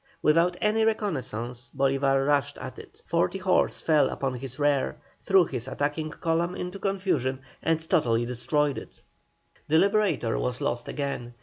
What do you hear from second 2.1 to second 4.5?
rushed at it. Forty horse fell upon